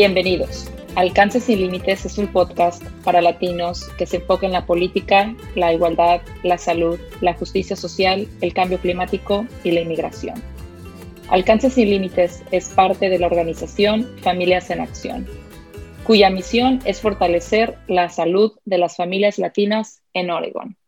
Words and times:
Bienvenidos. 0.00 0.72
Alcance 0.96 1.40
sin 1.40 1.60
Límites 1.60 2.06
es 2.06 2.16
un 2.16 2.28
podcast 2.28 2.82
para 3.04 3.20
latinos 3.20 3.86
que 3.98 4.06
se 4.06 4.16
enfoca 4.16 4.46
en 4.46 4.52
la 4.52 4.64
política, 4.64 5.36
la 5.56 5.74
igualdad, 5.74 6.22
la 6.42 6.56
salud, 6.56 6.98
la 7.20 7.34
justicia 7.34 7.76
social, 7.76 8.26
el 8.40 8.54
cambio 8.54 8.78
climático 8.78 9.46
y 9.62 9.72
la 9.72 9.82
inmigración. 9.82 10.42
Alcance 11.28 11.68
sin 11.68 11.90
Límites 11.90 12.42
es 12.50 12.70
parte 12.70 13.10
de 13.10 13.18
la 13.18 13.26
organización 13.26 14.08
Familias 14.22 14.70
en 14.70 14.80
Acción, 14.80 15.26
cuya 16.04 16.30
misión 16.30 16.78
es 16.86 17.02
fortalecer 17.02 17.76
la 17.86 18.08
salud 18.08 18.52
de 18.64 18.78
las 18.78 18.96
familias 18.96 19.38
latinas 19.38 20.00
en 20.14 20.30
Oregon. 20.30 20.78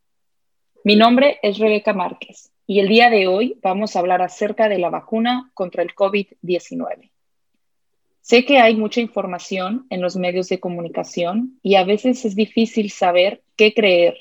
Mi 0.85 0.97
nombre 0.97 1.39
es 1.43 1.59
Rebeca 1.59 1.93
Márquez 1.93 2.51
y 2.67 2.81
el 2.81 2.89
día 2.89 3.11
de 3.11 3.27
hoy 3.27 3.59
vamos 3.63 3.95
a 3.95 3.99
hablar 3.99 4.23
acerca 4.23 4.71
de 4.71 4.79
la 4.79 4.89
vacuna 4.89 5.51
contra 5.53 5.83
el 5.83 5.95
COVID-19. 5.95 7.11
Sé 8.23 8.45
que 8.45 8.59
hay 8.59 8.77
mucha 8.77 9.01
información 9.01 9.87
en 9.91 10.01
los 10.01 10.17
medios 10.17 10.49
de 10.49 10.61
comunicación 10.61 11.59
y 11.61 11.75
a 11.75 11.83
veces 11.83 12.25
es 12.25 12.37
difícil 12.37 12.91
saber 12.91 13.43
qué 13.57 13.75
creer. 13.75 14.17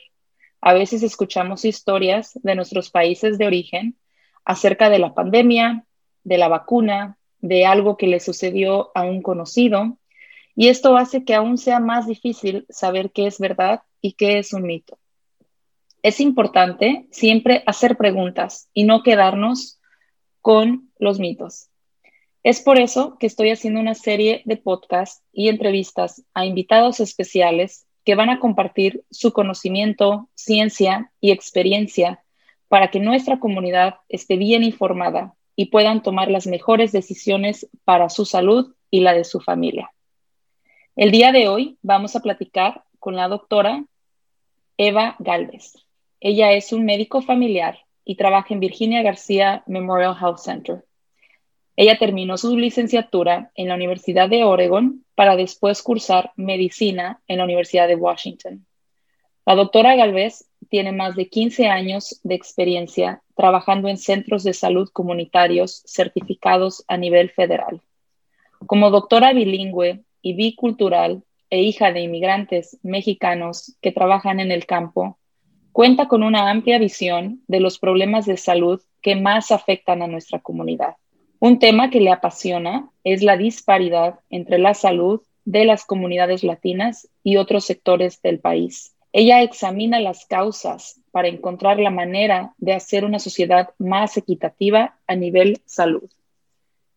A 0.60 0.74
veces 0.74 1.04
escuchamos 1.04 1.66
historias 1.66 2.32
de 2.42 2.56
nuestros 2.56 2.90
países 2.90 3.38
de 3.38 3.46
origen 3.46 3.96
acerca 4.44 4.90
de 4.90 4.98
la 4.98 5.14
pandemia, 5.14 5.86
de 6.24 6.38
la 6.40 6.48
vacuna, 6.48 7.20
de 7.42 7.66
algo 7.68 7.96
que 7.96 8.08
le 8.08 8.20
sucedió 8.20 8.92
a 8.96 9.04
un 9.04 9.22
conocido, 9.22 10.00
y 10.56 10.70
esto 10.70 10.98
hace 10.98 11.24
que 11.24 11.36
aún 11.36 11.60
sea 11.60 11.80
más 11.80 12.08
difícil 12.08 12.66
saber 12.70 13.12
qué 13.12 13.28
es 13.28 13.40
verdad 13.40 13.82
y 14.02 14.14
qué 14.14 14.40
es 14.40 14.52
un 14.52 14.64
mito. 14.64 14.98
Es 16.02 16.20
importante 16.20 17.08
siempre 17.12 17.64
hacer 17.68 17.98
preguntas 17.98 18.68
y 18.74 18.84
no 18.84 19.04
quedarnos 19.04 19.80
con 20.42 20.92
los 20.98 21.20
mitos. 21.20 21.71
Es 22.44 22.60
por 22.62 22.80
eso 22.80 23.18
que 23.20 23.28
estoy 23.28 23.52
haciendo 23.52 23.80
una 23.80 23.94
serie 23.94 24.42
de 24.46 24.58
podcasts 24.58 25.24
y 25.32 25.50
entrevistas 25.50 26.24
a 26.34 26.46
invitados 26.46 27.00
especiales 27.00 27.86
que 28.04 28.16
van 28.16 28.30
a 28.30 28.40
compartir 28.40 29.04
su 29.12 29.32
conocimiento, 29.32 30.28
ciencia 30.34 31.12
y 31.20 31.32
experiencia 31.32 32.24
para 32.68 32.90
que 32.90 33.00
nuestra 33.00 33.40
comunidad 33.40 33.96
esté 34.10 34.38
bien 34.38 34.64
informada 34.64 35.36
y 35.56 35.66
puedan 35.66 36.02
tomar 36.02 36.32
las 36.32 36.48
mejores 36.48 36.92
decisiones 36.92 37.70
para 37.84 38.10
su 38.10 38.26
salud 38.26 38.74
y 38.90 39.02
la 39.02 39.14
de 39.14 39.24
su 39.24 39.40
familia. 39.40 39.92
El 40.96 41.12
día 41.12 41.32
de 41.32 41.48
hoy 41.48 41.78
vamos 41.84 42.16
a 42.16 42.22
platicar 42.22 42.84
con 42.98 43.16
la 43.16 43.28
doctora 43.28 43.86
Eva 44.78 45.16
Galvez. 45.20 45.74
Ella 46.20 46.54
es 46.54 46.74
un 46.74 46.86
médico 46.86 47.22
familiar 47.22 47.80
y 48.04 48.16
trabaja 48.16 48.54
en 48.54 48.60
Virginia 48.60 49.04
García 49.04 49.64
Memorial 49.68 50.16
Health 50.20 50.40
Center. 50.40 50.84
Ella 51.76 51.98
terminó 51.98 52.38
su 52.38 52.58
licenciatura 52.58 53.52
en 53.56 53.68
la 53.68 53.76
Universidad 53.76 54.30
de 54.30 54.44
Oregon 54.44 55.06
para 55.16 55.36
después 55.36 55.82
cursar 55.82 56.32
medicina 56.36 57.22
en 57.28 57.38
la 57.38 57.46
Universidad 57.46 57.88
de 57.88 57.96
Washington. 57.96 58.66
La 59.46 59.56
doctora 59.56 59.96
Galvez 59.96 60.46
tiene 60.70 60.92
más 60.92 61.16
de 61.16 61.28
15 61.28 61.68
años 61.68 62.20
de 62.24 62.36
experiencia 62.36 63.24
trabajando 63.36 63.88
en 63.88 63.98
centros 63.98 64.44
de 64.44 64.54
salud 64.54 64.90
comunitarios 64.94 65.84
certificados 65.86 66.84
a 66.88 66.98
nivel 66.98 67.32
federal. 67.32 67.82
Como 68.68 68.92
doctora 68.92 69.34
bilingüe 69.34 70.04
y 70.22 70.34
bicultural 70.34 71.24
e 71.50 71.62
hija 71.62 71.92
de 71.92 72.02
inmigrantes 72.02 72.78
mexicanos 72.84 73.76
que 73.82 73.92
trabajan 73.92 74.40
en 74.40 74.52
el 74.52 74.66
campo, 74.66 75.18
cuenta 75.72 76.08
con 76.08 76.24
una 76.24 76.50
amplia 76.50 76.78
visión 76.78 77.42
de 77.48 77.60
los 77.60 77.80
problemas 77.80 78.26
de 78.26 78.38
salud 78.38 78.80
que 79.02 79.16
más 79.16 79.52
afectan 79.52 80.02
a 80.02 80.08
nuestra 80.08 80.40
comunidad. 80.40 80.96
Un 81.44 81.58
tema 81.58 81.90
que 81.90 82.00
le 82.00 82.12
apasiona 82.12 82.92
es 83.04 83.24
la 83.24 83.36
disparidad 83.36 84.20
entre 84.30 84.60
la 84.60 84.76
salud 84.76 85.22
de 85.44 85.66
las 85.66 85.86
comunidades 85.86 86.44
latinas 86.44 87.10
y 87.24 87.38
otros 87.38 87.66
sectores 87.66 88.22
del 88.22 88.40
país. 88.40 88.94
Ella 89.12 89.42
examina 89.42 90.00
las 90.00 90.28
causas 90.28 91.02
para 91.10 91.30
encontrar 91.30 91.80
la 91.80 91.90
manera 91.90 92.54
de 92.60 92.74
hacer 92.74 93.06
una 93.06 93.18
sociedad 93.18 93.72
más 93.80 94.18
equitativa 94.18 95.00
a 95.08 95.16
nivel 95.16 95.58
salud. 95.66 96.12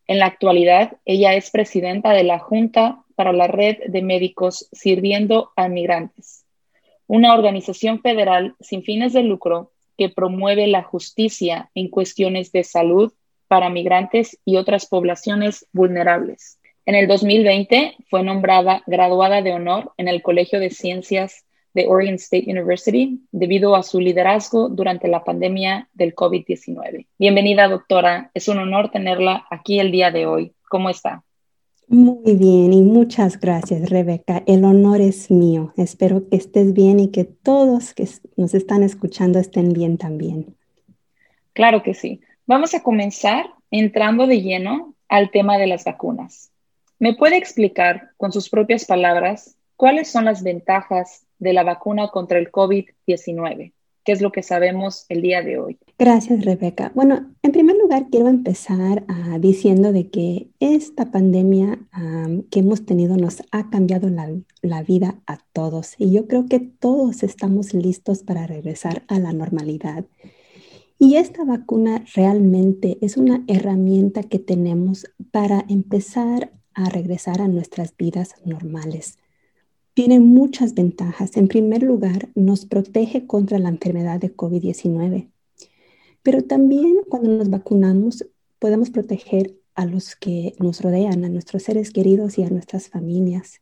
En 0.06 0.18
la 0.18 0.26
actualidad, 0.26 0.98
ella 1.06 1.32
es 1.32 1.50
presidenta 1.50 2.10
de 2.10 2.24
la 2.24 2.38
Junta 2.38 3.02
para 3.14 3.32
la 3.32 3.46
Red 3.46 3.78
de 3.86 4.02
Médicos 4.02 4.68
Sirviendo 4.72 5.52
a 5.56 5.68
Migrantes, 5.68 6.44
una 7.06 7.32
organización 7.32 8.02
federal 8.02 8.56
sin 8.60 8.82
fines 8.82 9.14
de 9.14 9.22
lucro 9.22 9.72
que 9.96 10.10
promueve 10.10 10.66
la 10.66 10.82
justicia 10.82 11.70
en 11.74 11.88
cuestiones 11.88 12.52
de 12.52 12.62
salud 12.62 13.10
para 13.54 13.70
migrantes 13.70 14.36
y 14.44 14.56
otras 14.56 14.86
poblaciones 14.86 15.64
vulnerables. 15.72 16.58
En 16.86 16.96
el 16.96 17.06
2020 17.06 17.94
fue 18.10 18.24
nombrada 18.24 18.82
graduada 18.84 19.42
de 19.42 19.52
honor 19.52 19.92
en 19.96 20.08
el 20.08 20.22
Colegio 20.22 20.58
de 20.58 20.70
Ciencias 20.70 21.44
de 21.72 21.86
Oregon 21.86 22.16
State 22.16 22.46
University 22.48 23.20
debido 23.30 23.76
a 23.76 23.84
su 23.84 24.00
liderazgo 24.00 24.68
durante 24.68 25.06
la 25.06 25.22
pandemia 25.22 25.88
del 25.92 26.16
COVID-19. 26.16 27.06
Bienvenida, 27.16 27.68
doctora. 27.68 28.32
Es 28.34 28.48
un 28.48 28.58
honor 28.58 28.90
tenerla 28.90 29.46
aquí 29.48 29.78
el 29.78 29.92
día 29.92 30.10
de 30.10 30.26
hoy. 30.26 30.52
¿Cómo 30.68 30.90
está? 30.90 31.22
Muy 31.86 32.34
bien 32.34 32.72
y 32.72 32.82
muchas 32.82 33.38
gracias, 33.38 33.88
Rebeca. 33.88 34.42
El 34.48 34.64
honor 34.64 35.00
es 35.00 35.30
mío. 35.30 35.72
Espero 35.76 36.28
que 36.28 36.38
estés 36.38 36.72
bien 36.72 36.98
y 36.98 37.12
que 37.12 37.22
todos 37.22 37.94
que 37.94 38.08
nos 38.36 38.52
están 38.52 38.82
escuchando 38.82 39.38
estén 39.38 39.72
bien 39.72 39.96
también. 39.96 40.56
Claro 41.52 41.84
que 41.84 41.94
sí. 41.94 42.20
Vamos 42.46 42.74
a 42.74 42.82
comenzar 42.82 43.46
entrando 43.70 44.26
de 44.26 44.42
lleno 44.42 44.94
al 45.08 45.30
tema 45.30 45.56
de 45.56 45.66
las 45.66 45.84
vacunas. 45.84 46.50
¿Me 46.98 47.14
puede 47.14 47.38
explicar 47.38 48.10
con 48.18 48.32
sus 48.32 48.50
propias 48.50 48.84
palabras 48.84 49.56
cuáles 49.76 50.08
son 50.08 50.26
las 50.26 50.42
ventajas 50.42 51.24
de 51.38 51.54
la 51.54 51.62
vacuna 51.62 52.08
contra 52.08 52.38
el 52.38 52.52
COVID-19? 52.52 53.72
¿Qué 54.04 54.12
es 54.12 54.20
lo 54.20 54.30
que 54.30 54.42
sabemos 54.42 55.06
el 55.08 55.22
día 55.22 55.40
de 55.40 55.58
hoy? 55.58 55.78
Gracias, 55.98 56.44
Rebeca. 56.44 56.92
Bueno, 56.94 57.32
en 57.42 57.52
primer 57.52 57.76
lugar, 57.76 58.08
quiero 58.10 58.28
empezar 58.28 59.04
ah, 59.08 59.38
diciendo 59.40 59.92
de 59.92 60.10
que 60.10 60.48
esta 60.60 61.10
pandemia 61.10 61.78
que 62.50 62.60
hemos 62.60 62.84
tenido 62.84 63.16
nos 63.16 63.42
ha 63.52 63.70
cambiado 63.70 64.10
la 64.60 64.82
vida 64.82 65.14
a 65.26 65.38
todos 65.54 65.94
y 65.96 66.12
yo 66.12 66.26
creo 66.26 66.44
que 66.44 66.60
todos 66.60 67.22
estamos 67.22 67.72
listos 67.72 68.22
para 68.22 68.46
regresar 68.46 69.02
a 69.08 69.18
la 69.18 69.32
normalidad. 69.32 70.04
Y 70.98 71.16
esta 71.16 71.44
vacuna 71.44 72.04
realmente 72.14 72.98
es 73.00 73.16
una 73.16 73.44
herramienta 73.46 74.22
que 74.22 74.38
tenemos 74.38 75.06
para 75.30 75.64
empezar 75.68 76.52
a 76.72 76.88
regresar 76.88 77.40
a 77.40 77.48
nuestras 77.48 77.96
vidas 77.96 78.34
normales. 78.44 79.18
Tiene 79.94 80.18
muchas 80.18 80.74
ventajas. 80.74 81.36
En 81.36 81.48
primer 81.48 81.82
lugar, 81.82 82.28
nos 82.34 82.66
protege 82.66 83.26
contra 83.26 83.58
la 83.58 83.68
enfermedad 83.68 84.20
de 84.20 84.34
COVID-19. 84.34 85.30
Pero 86.22 86.42
también 86.42 86.96
cuando 87.08 87.30
nos 87.30 87.50
vacunamos 87.50 88.26
podemos 88.58 88.90
proteger 88.90 89.56
a 89.74 89.86
los 89.86 90.16
que 90.16 90.54
nos 90.58 90.80
rodean, 90.80 91.24
a 91.24 91.28
nuestros 91.28 91.64
seres 91.64 91.90
queridos 91.90 92.38
y 92.38 92.44
a 92.44 92.50
nuestras 92.50 92.88
familias. 92.88 93.60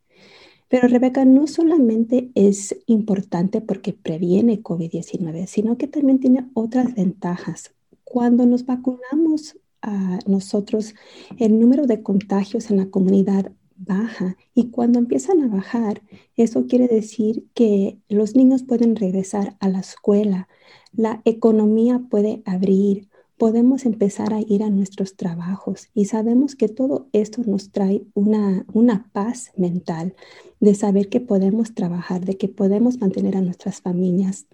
Pero 0.72 0.88
Rebeca, 0.88 1.26
no 1.26 1.46
solamente 1.48 2.30
es 2.34 2.74
importante 2.86 3.60
porque 3.60 3.92
previene 3.92 4.62
COVID-19, 4.62 5.46
sino 5.46 5.76
que 5.76 5.86
también 5.86 6.18
tiene 6.18 6.48
otras 6.54 6.94
ventajas. 6.94 7.74
Cuando 8.04 8.46
nos 8.46 8.64
vacunamos 8.64 9.58
a 9.82 10.18
nosotros, 10.26 10.94
el 11.36 11.60
número 11.60 11.84
de 11.84 12.02
contagios 12.02 12.70
en 12.70 12.78
la 12.78 12.86
comunidad 12.86 13.52
baja 13.76 14.38
y 14.54 14.70
cuando 14.70 14.98
empiezan 14.98 15.42
a 15.42 15.48
bajar, 15.48 16.00
eso 16.38 16.66
quiere 16.66 16.88
decir 16.88 17.44
que 17.52 17.98
los 18.08 18.34
niños 18.34 18.62
pueden 18.62 18.96
regresar 18.96 19.58
a 19.60 19.68
la 19.68 19.80
escuela, 19.80 20.48
la 20.92 21.20
economía 21.26 22.00
puede 22.08 22.42
abrir, 22.46 23.10
podemos 23.42 23.86
empezar 23.86 24.32
a 24.34 24.40
ir 24.40 24.62
a 24.62 24.70
nuestros 24.70 25.16
trabajos 25.16 25.88
y 25.94 26.04
sabemos 26.04 26.54
que 26.54 26.68
todo 26.68 27.08
esto 27.12 27.42
nos 27.44 27.72
trae 27.72 28.04
una, 28.14 28.64
una 28.72 29.10
paz 29.10 29.50
mental 29.56 30.14
de 30.60 30.76
saber 30.76 31.08
que 31.08 31.18
podemos 31.18 31.74
trabajar, 31.74 32.24
de 32.24 32.36
que 32.36 32.46
podemos 32.46 33.00
mantener 33.00 33.36
a 33.36 33.40
nuestras 33.40 33.80
familias. 33.80 34.46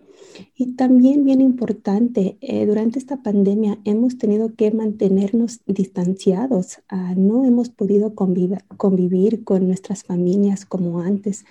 Y 0.57 0.73
también 0.73 1.27
bien 1.27 1.43
importante, 1.43 2.39
eh, 2.41 2.65
durante 2.65 2.99
esta 2.99 3.23
pandemia 3.23 3.79
hemos 3.85 4.17
tenido 4.17 4.55
que 4.55 4.71
mantenernos 4.71 5.61
distanciados, 5.67 6.79
ah, 6.89 7.13
no 7.15 7.45
hemos 7.45 7.69
podido 7.69 8.15
convivir, 8.15 8.65
convivir 8.79 9.45
con 9.45 9.67
nuestras 9.67 10.03
familias 10.03 10.65
como 10.65 11.01
antes. 11.01 11.45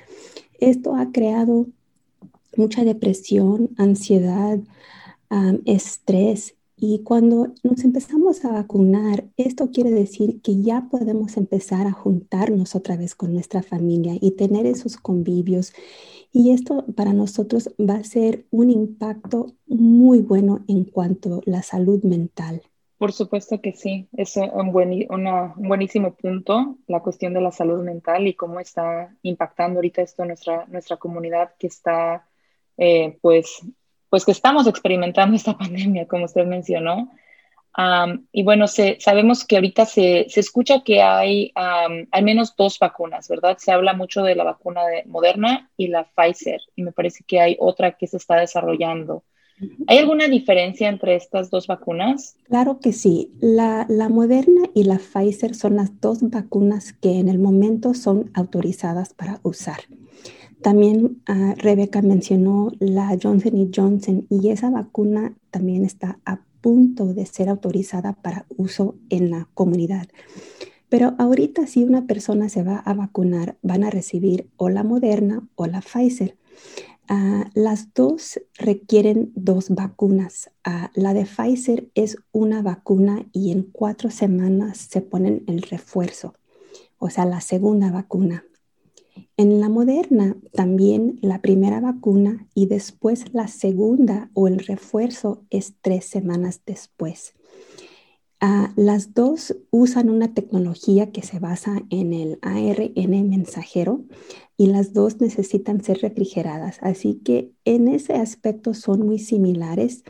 Esto 0.60 0.96
ha 0.96 1.12
creado 1.12 1.68
mucha 2.56 2.84
depresión, 2.84 3.70
ansiedad, 3.78 4.58
estrés 5.66 6.57
y 6.80 7.02
cuando 7.04 7.48
nos 7.64 7.84
empezamos 7.84 8.46
a 8.46 8.52
vacunar, 8.52 9.26
esto 9.36 9.72
quiere 9.72 9.90
decir 9.90 10.42
que 10.44 10.62
ya 10.62 10.88
podemos 10.92 11.36
empezar 11.36 11.88
a 11.88 11.92
juntarnos 11.92 12.76
otra 12.76 12.96
vez 12.96 13.16
con 13.16 13.34
nuestra 13.34 13.64
familia 13.64 14.14
y 14.22 14.32
tener 14.32 14.68
esos 14.68 14.96
convivios. 14.98 15.74
Y 16.32 16.52
esto 16.52 16.86
para 16.96 17.14
nosotros 17.14 17.74
va 17.80 17.96
a 17.96 18.04
ser 18.04 18.46
un 18.52 18.70
impacto 18.70 19.56
muy 19.66 20.22
bueno 20.22 20.64
en 20.68 20.84
cuanto 20.84 21.38
a 21.38 21.42
la 21.50 21.64
salud 21.64 22.04
mental. 22.04 22.62
Por 23.00 23.12
supuesto 23.12 23.60
que 23.60 23.74
sí, 23.74 24.08
es 24.16 24.38
un, 24.38 24.72
buenísimo 24.72 26.14
punto, 26.14 26.78
la 26.86 27.02
cuestión 27.02 27.34
de 27.34 27.42
la 27.42 27.52
salud 27.52 27.84
mental 27.84 28.28
y 28.28 28.36
cómo 28.36 28.60
está 28.60 29.16
impactando 29.24 29.80
ahorita 29.80 30.04
esto 30.04 30.26
nuestra, 30.26 30.68
nuestra 30.68 30.98
comunidad 30.98 31.56
que 31.58 31.68
está, 31.68 32.28
eh, 32.78 33.18
pues, 33.22 33.62
pues 34.10 34.26
que 34.26 34.32
estamos 34.32 34.68
experimentando 34.68 35.36
esta 35.36 35.58
pandemia, 35.58 36.08
como 36.08 36.26
usted 36.26 36.46
mencionó. 36.46 37.12
y 38.32 38.44
bueno, 38.44 38.66
sabemos 38.68 39.46
que 39.46 39.56
ahorita 39.58 39.86
se, 39.86 40.28
escucha 40.36 40.84
que 40.84 41.02
hay 41.02 41.52
al 41.56 42.24
menos 42.24 42.56
dos 42.56 42.80
vacunas, 42.80 43.28
¿verdad? 43.28 43.58
Se 43.60 43.72
habla 43.72 43.94
mucho 43.94 44.24
de 44.24 44.36
la 44.36 44.44
vacuna 44.44 44.86
de 44.86 45.04
Moderna 45.06 45.70
y 45.78 45.88
la 45.88 46.06
Pfizer, 46.06 46.62
y 46.76 46.84
me 46.84 46.92
parece 46.92 47.24
que 47.28 47.40
hay 47.40 47.58
otra 47.60 47.92
que 47.94 48.08
se 48.08 48.18
está 48.18 48.38
desarrollando. 48.38 49.24
¿Hay 49.88 49.98
alguna 49.98 50.28
diferencia 50.28 50.88
entre 50.88 51.16
estas 51.16 51.50
dos 51.50 51.66
vacunas? 51.66 52.36
Claro 52.48 52.80
que 52.80 52.94
sí. 52.94 53.32
La, 53.40 53.88
Moderna 54.10 54.62
y 54.76 54.84
la 54.84 55.00
Pfizer 55.00 55.56
son 55.56 55.78
las 55.78 56.00
dos 56.00 56.20
vacunas 56.22 56.94
que 56.94 57.20
en 57.20 57.28
el 57.28 57.40
momento 57.40 57.94
son 57.94 58.30
autorizadas 58.36 59.14
para 59.14 59.40
usar. 59.44 59.80
También 60.62 61.22
uh, 61.30 61.54
Rebeca 61.58 62.02
mencionó 62.02 62.72
la 62.80 63.18
Johnson 63.22 63.72
Johnson 63.74 64.26
y 64.30 64.50
esa 64.50 64.70
vacuna 64.70 65.36
también 65.52 65.86
está 65.86 66.20
a 66.26 66.42
punto 66.62 67.14
de 67.14 67.26
ser 67.26 67.50
autorizada 67.50 68.14
para 68.14 68.46
uso 68.58 68.96
en 69.10 69.30
la 69.30 69.48
comunidad. 69.54 70.08
Pero 70.90 71.16
ahorita 71.18 71.68
si 71.68 71.84
una 71.84 72.08
persona 72.08 72.50
se 72.50 72.64
va 72.64 72.78
a 72.78 72.94
vacunar, 72.94 73.58
van 73.62 73.84
a 73.84 73.90
recibir 73.90 74.50
o 74.58 74.70
la 74.70 74.84
Moderna 74.84 75.48
o 75.56 75.68
la 75.68 75.82
Pfizer. 75.82 76.38
Ah, 77.10 77.50
las 77.54 77.94
dos 77.94 78.40
requieren 78.58 79.32
dos 79.36 79.70
vacunas. 79.70 80.50
Ah, 80.64 80.92
la 80.94 81.14
de 81.14 81.26
Pfizer 81.26 81.90
es 81.96 82.18
una 82.32 82.62
vacuna 82.62 83.26
y 83.32 83.52
en 83.52 83.64
cuatro 83.64 84.10
semanas 84.10 84.88
se 84.90 85.02
ponen 85.02 85.44
el 85.48 85.62
refuerzo, 85.62 86.34
o 86.98 87.10
sea, 87.10 87.26
la 87.26 87.40
segunda 87.40 87.92
vacuna. 87.92 88.44
En 89.38 89.60
la 89.60 89.70
moderna 89.70 90.36
también 90.52 91.20
la 91.22 91.44
primera 91.44 91.80
vacuna 91.80 92.48
y 92.56 92.66
después 92.66 93.26
la 93.34 93.48
segunda 93.48 94.32
o 94.34 94.48
el 94.48 94.58
refuerzo 94.58 95.46
es 95.52 95.76
tres 95.80 96.06
semanas 96.06 96.62
después. 96.66 97.36
Ah, 98.40 98.74
las 98.76 99.14
dos 99.14 99.56
usan 99.70 100.10
una 100.10 100.34
tecnología 100.34 101.12
que 101.12 101.22
se 101.22 101.38
basa 101.38 101.84
en 101.92 102.14
el 102.14 102.40
ARN 102.42 103.30
mensajero 103.30 104.06
y 104.58 104.68
las 104.68 104.94
dos 104.94 105.22
necesitan 105.22 105.84
ser 105.84 106.00
refrigeradas. 106.00 106.80
Así 106.82 107.22
que 107.24 107.52
en 107.64 107.88
ese 107.88 108.14
aspecto 108.14 108.74
son 108.74 109.06
muy 109.06 109.20
similares. 109.20 110.04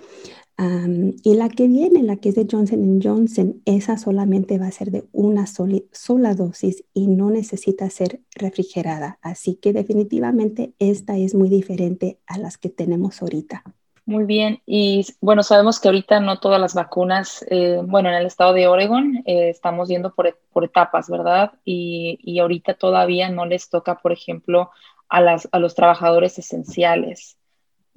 Y 0.59 1.36
la 1.36 1.50
que 1.50 1.68
viene, 1.68 2.01
la 2.01 2.15
que 2.15 2.30
es 2.30 2.36
de 2.36 2.48
Johnson 2.50 3.00
Johnson, 3.01 3.62
esa 3.65 3.98
solamente 3.98 4.57
va 4.57 4.68
a 4.68 4.71
ser 4.71 4.89
de 4.89 5.06
una 5.12 5.45
sola 5.45 6.33
dosis 6.33 6.83
y 6.94 7.07
no 7.07 7.30
necesita 7.30 7.89
ser 7.92 8.21
refrigerada. 8.33 9.19
Así 9.21 9.56
que 9.56 9.71
definitivamente 9.71 10.74
esta 10.80 11.15
es 11.15 11.36
muy 11.36 11.50
diferente 11.50 12.19
a 12.25 12.39
las 12.39 12.57
que 12.57 12.69
tenemos 12.69 13.21
ahorita. 13.21 13.63
Muy 14.07 14.24
bien, 14.24 14.62
y 14.65 15.06
bueno, 15.19 15.44
sabemos 15.44 15.81
que 15.81 15.89
ahorita 15.89 16.21
no 16.21 16.39
todas 16.39 16.62
las 16.62 16.74
vacunas, 16.74 17.45
eh, 17.50 17.81
bueno, 17.83 18.07
en 18.07 18.15
el 18.15 18.25
estado 18.25 18.53
de 18.53 18.65
Oregon 18.65 19.18
eh, 19.25 19.50
estamos 19.50 19.89
yendo 19.89 20.15
por, 20.15 20.39
por, 20.53 20.63
etapas, 20.63 21.10
¿verdad? 21.10 21.51
Y, 21.65 22.18
y, 22.24 22.39
ahorita 22.39 22.75
todavía 22.75 23.27
no 23.30 23.45
les 23.45 23.69
toca, 23.69 23.98
por 23.98 24.13
ejemplo, 24.13 24.71
a, 25.10 25.19
las, 25.19 25.50
a 25.51 25.60
los 25.60 25.75
trabajadores 25.75 26.39
esenciales. 26.39 27.38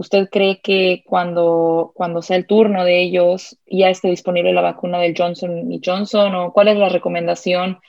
¿Usted 0.00 0.30
cree 0.30 0.62
que 0.62 1.02
cuando, 1.04 1.92
cuando 1.94 2.22
sea 2.22 2.38
el 2.38 2.46
turno 2.46 2.86
de 2.86 3.02
ellos 3.02 3.58
ya 3.66 3.90
esté 3.90 4.08
disponible 4.08 4.54
la 4.54 4.62
vacuna 4.62 4.98
del 4.98 5.14
Johnson 5.14 5.70
y 5.70 5.78
Johnson? 5.84 6.34
¿O 6.36 6.54
cuál 6.54 6.68
es 6.68 6.78
la 6.78 6.88
recomendación? 6.88 7.80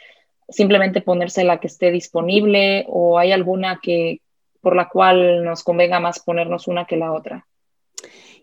¿Simplemente 0.50 1.00
ponerse 1.00 1.46
la 1.46 1.62
que 1.62 1.68
esté 1.68 1.90
disponible? 1.90 2.84
¿O 2.90 3.18
hay 3.18 3.32
alguna 3.32 3.80
que 3.82 4.20
por 4.60 4.76
la 4.76 4.90
cual 4.90 5.46
nos 5.46 5.64
convenga 5.64 6.02
más 6.02 6.20
ponernos 6.20 6.68
una 6.68 6.84
que 6.84 6.98
la 6.98 7.14
otra? 7.14 7.48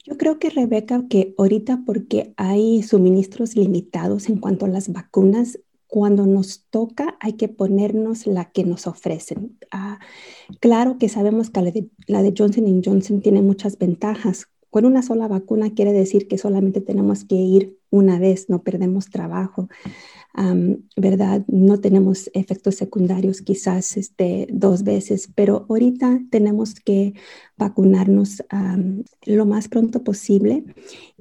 Yo 0.03 0.17
creo 0.17 0.38
que 0.38 0.49
Rebeca, 0.49 1.03
que 1.11 1.35
ahorita 1.37 1.81
porque 1.85 2.32
hay 2.38 2.82
suministros 2.82 3.55
limitados 3.55 4.31
en 4.31 4.38
cuanto 4.38 4.65
a 4.65 4.69
las 4.69 4.91
vacunas, 4.91 5.59
cuando 5.88 6.26
nos 6.26 6.67
toca 6.70 7.17
hay 7.19 7.32
que 7.32 7.49
ponernos 7.49 8.26
la 8.26 8.44
que 8.52 8.62
nos 8.62 8.87
ofrecen. 8.87 9.58
Ah, 9.73 9.99
claro 10.61 10.99
que 10.99 11.08
sabemos 11.08 11.50
que 11.50 11.62
la 11.62 11.70
de, 11.70 11.88
la 12.06 12.23
de 12.23 12.35
Johnson 12.37 12.82
Johnson 12.85 13.20
tiene 13.20 13.43
muchas 13.43 13.79
ventajas. 13.79 14.46
Con 14.70 14.85
una 14.85 15.02
sola 15.02 15.29
vacuna 15.29 15.75
quiere 15.75 15.94
decir 15.94 16.29
que 16.29 16.37
solamente 16.37 16.82
tenemos 16.82 17.25
que 17.25 17.37
ir 17.37 17.79
una 17.90 18.19
vez, 18.19 18.50
no 18.50 18.62
perdemos 18.62 19.08
trabajo. 19.08 19.69
¿Verdad? 20.96 21.44
No 21.49 21.81
tenemos 21.81 22.31
efectos 22.35 22.76
secundarios 22.76 23.43
quizás 23.43 23.96
este, 23.96 24.46
dos 24.50 24.85
veces, 24.85 25.29
pero 25.35 25.67
ahorita 25.69 26.20
tenemos 26.31 26.75
que 26.75 27.14
vacunarnos 27.56 28.43
lo 29.26 29.46
más 29.46 29.69
pronto 29.69 30.05
posible 30.05 30.64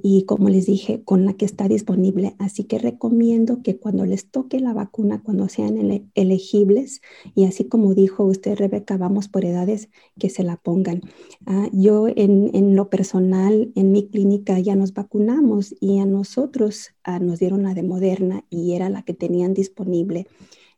y 0.01 0.25
como 0.25 0.49
les 0.49 0.67
dije, 0.67 1.01
con 1.03 1.25
la 1.25 1.33
que 1.33 1.45
está 1.45 1.67
disponible. 1.67 2.35
Así 2.37 2.65
que 2.65 2.77
recomiendo 2.77 3.63
que 3.63 3.77
cuando 3.77 4.05
les 4.05 4.29
toque 4.29 4.59
la 4.59 4.73
vacuna, 4.73 5.21
cuando 5.23 5.49
sean 5.49 6.09
elegibles, 6.13 7.01
y 7.33 7.45
así 7.45 7.65
como 7.65 7.95
dijo 7.95 8.23
usted, 8.23 8.55
Rebeca, 8.55 8.97
vamos 8.97 9.27
por 9.27 9.45
edades, 9.45 9.89
que 10.19 10.29
se 10.29 10.43
la 10.43 10.57
pongan. 10.57 11.01
Ah, 11.45 11.67
yo 11.73 12.07
en, 12.07 12.75
lo 12.75 12.89
personal, 12.89 13.71
en 13.75 13.91
mi 13.91 14.07
clínica 14.07 14.59
ya 14.59 14.75
nos 14.75 14.93
vacunamos 14.93 15.75
y 15.79 15.99
a 15.99 16.05
nosotros 16.05 16.89
ah, 17.03 17.19
nos 17.19 17.39
dieron 17.39 17.63
la 17.63 17.73
de 17.73 17.83
Moderna 17.83 18.45
y 18.49 18.73
era 18.73 18.89
la 18.89 19.03
que 19.07 19.13
tenían 19.13 19.53
disponible. 19.55 20.27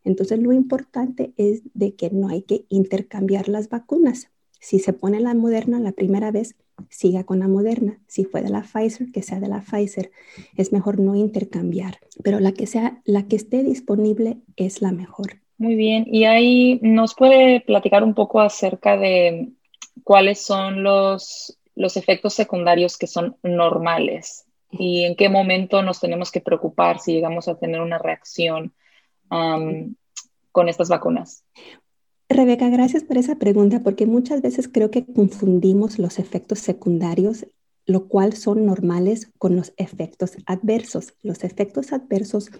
Entonces 0.04 0.38
lo 0.38 0.52
importante 0.52 1.32
es 1.36 1.62
de 1.74 1.94
que 1.94 2.10
no 2.10 2.28
hay 2.28 2.42
que 2.42 2.64
intercambiar 2.68 3.48
las 3.48 3.68
vacunas. 3.68 4.30
Si 4.60 4.78
se 4.78 4.92
pone 4.92 5.20
la 5.20 5.34
Moderna 5.34 5.80
la 5.80 5.92
primera 5.92 6.30
vez, 6.30 6.54
siga 6.88 7.24
con 7.24 7.40
la 7.40 7.48
Moderna. 7.48 7.98
Si 8.06 8.24
fue 8.24 8.42
de 8.42 8.50
la 8.50 8.62
Pfizer, 8.62 9.10
que 9.12 9.22
sea 9.22 9.40
de 9.40 9.48
la 9.48 9.60
Pfizer. 9.60 10.10
Es 10.56 10.72
mejor 10.72 11.00
no 11.00 11.16
intercambiar, 11.16 11.98
pero 12.22 12.40
la 12.40 12.52
que 12.52 12.66
sea 12.66 13.02
la 13.04 13.26
que 13.26 13.36
esté 13.36 13.62
disponible 13.62 14.38
es 14.56 14.80
la 14.80 14.92
mejor. 14.92 15.40
Muy 15.58 15.74
bien, 15.74 16.06
y 16.10 16.24
ahí 16.24 16.78
nos 16.82 17.14
puede 17.14 17.60
platicar 17.60 18.02
un 18.02 18.14
poco 18.14 18.40
acerca 18.40 18.96
de 18.96 19.50
cuáles 20.04 20.40
son 20.40 20.82
los, 20.82 21.58
los 21.74 21.98
efectos 21.98 22.32
secundarios 22.32 22.96
que 22.96 23.06
son 23.06 23.36
normales 23.42 24.46
y 24.70 25.04
en 25.04 25.16
qué 25.16 25.28
momento 25.28 25.82
nos 25.82 26.00
tenemos 26.00 26.30
que 26.30 26.40
preocupar 26.40 27.00
si 27.00 27.12
llegamos 27.12 27.48
a 27.48 27.58
tener 27.58 27.80
una 27.80 27.98
reacción 27.98 28.72
con 29.28 30.68
estas 30.68 30.88
vacunas. 30.88 31.44
Rebeca, 32.28 32.68
gracias 32.68 33.02
por 33.02 33.18
esa 33.18 33.36
pregunta, 33.36 33.80
porque 33.82 34.06
muchas 34.06 34.40
veces 34.40 34.68
creo 34.68 34.92
que 34.92 35.04
confundimos 35.04 35.98
los 35.98 36.20
efectos 36.20 36.60
secundarios, 36.60 37.46
lo 37.86 38.06
cual 38.06 38.34
son 38.34 38.66
normales, 38.66 39.32
con 39.38 39.56
los 39.56 39.72
efectos 39.76 40.36
adversos. 40.46 41.14
Los 41.22 41.42
efectos 41.42 41.92
adversos 41.92 42.50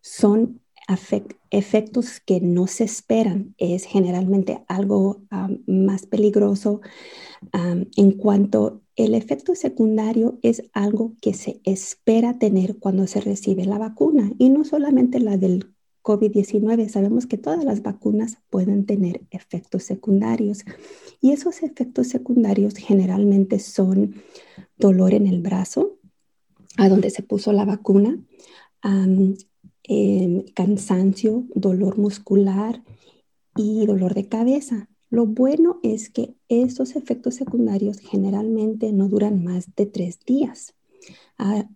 son 0.00 0.61
efectos 1.50 2.20
que 2.20 2.40
no 2.40 2.66
se 2.66 2.84
esperan. 2.84 3.54
Es 3.58 3.84
generalmente 3.84 4.64
algo 4.68 5.22
más 5.66 6.06
peligroso 6.06 6.80
en 7.52 8.12
cuanto 8.12 8.82
el 8.96 9.14
efecto 9.14 9.54
secundario 9.54 10.38
es 10.42 10.64
algo 10.72 11.14
que 11.20 11.34
se 11.34 11.60
espera 11.64 12.38
tener 12.38 12.78
cuando 12.78 13.06
se 13.06 13.20
recibe 13.20 13.64
la 13.64 13.78
vacuna 13.78 14.32
y 14.38 14.50
no 14.50 14.64
solamente 14.64 15.18
la 15.18 15.36
del 15.36 15.72
COVID-19, 16.02 16.88
sabemos 16.88 17.26
que 17.26 17.38
todas 17.38 17.64
las 17.64 17.82
vacunas 17.82 18.38
pueden 18.50 18.86
tener 18.86 19.22
efectos 19.30 19.84
secundarios 19.84 20.64
y 21.20 21.30
esos 21.30 21.62
efectos 21.62 22.08
secundarios 22.08 22.74
generalmente 22.74 23.60
son 23.60 24.16
dolor 24.76 25.14
en 25.14 25.28
el 25.28 25.40
brazo, 25.40 25.98
a 26.76 26.88
donde 26.88 27.10
se 27.10 27.22
puso 27.22 27.52
la 27.52 27.64
vacuna, 27.64 28.18
em, 29.84 30.44
cansancio, 30.54 31.44
dolor 31.54 31.98
muscular 31.98 32.82
y 33.56 33.86
dolor 33.86 34.14
de 34.14 34.28
cabeza. 34.28 34.88
Lo 35.10 35.26
bueno 35.26 35.78
es 35.82 36.10
que 36.10 36.34
estos 36.48 36.96
efectos 36.96 37.34
secundarios 37.34 37.98
generalmente 37.98 38.92
no 38.92 39.08
duran 39.08 39.44
más 39.44 39.74
de 39.76 39.86
tres 39.86 40.20
días. 40.24 40.74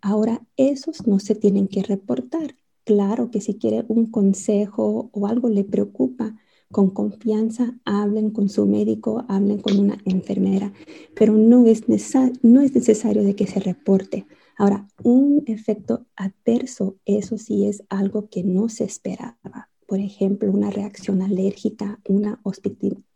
Ahora, 0.01 0.45
esos 0.55 1.05
no 1.07 1.19
se 1.19 1.35
tienen 1.35 1.67
que 1.67 1.83
reportar 1.83 2.55
claro 2.87 3.29
que 3.31 3.41
si 3.41 3.55
quiere 3.55 3.83
un 3.89 4.09
consejo 4.09 5.09
o 5.11 5.27
algo 5.27 5.49
le 5.49 5.65
preocupa, 5.65 6.37
con 6.71 6.89
confianza 6.89 7.77
hablen 7.85 8.31
con 8.31 8.49
su 8.49 8.65
médico, 8.65 9.25
hablen 9.27 9.59
con 9.59 9.77
una 9.77 9.97
enfermera, 10.05 10.73
pero 11.13 11.33
no 11.33 11.65
es, 11.67 11.83
no 11.87 12.61
es 12.61 12.73
necesario 12.73 13.23
de 13.23 13.35
que 13.35 13.45
se 13.45 13.59
reporte. 13.59 14.25
Ahora, 14.57 14.87
un 15.03 15.43
efecto 15.45 16.05
adverso, 16.15 16.97
eso 17.05 17.37
sí 17.37 17.67
es 17.67 17.83
algo 17.89 18.29
que 18.29 18.43
no 18.43 18.69
se 18.69 18.83
esperaba. 18.83 19.69
Por 19.87 19.99
ejemplo, 19.99 20.51
una 20.51 20.71
reacción 20.71 21.21
alérgica, 21.21 21.99
una 22.07 22.41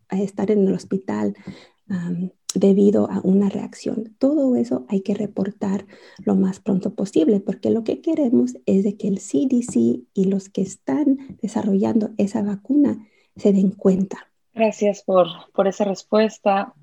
a 0.10 0.22
estar 0.22 0.52
en 0.52 0.68
el 0.68 0.74
hospital 0.74 1.36
debido 2.54 3.10
a 3.10 3.22
una 3.24 3.50
reacción. 3.50 4.16
Todo 4.20 4.56
eso 4.56 4.86
hay 4.88 5.02
que 5.02 5.14
reportar 5.14 5.86
lo 6.24 6.36
más 6.36 6.60
pronto 6.60 6.94
posible 6.94 7.40
porque 7.40 7.70
lo 7.70 7.84
que 7.84 8.02
queremos 8.02 8.58
es 8.66 8.84
de 8.84 8.98
que 8.98 9.08
el 9.08 9.20
CDC 9.20 10.06
y 10.14 10.26
los 10.26 10.50
que 10.50 10.62
están 10.62 11.18
desarrollando 11.42 12.12
esa 12.18 12.42
vacuna 12.44 13.08
se 13.36 13.52
den 13.54 13.72
cuenta. 13.72 14.32
Gracias 14.54 15.04
por, 15.04 15.28
por 15.54 15.68
esa 15.68 15.86
respuesta. 15.86 16.74